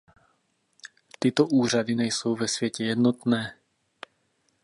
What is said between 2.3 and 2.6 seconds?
ve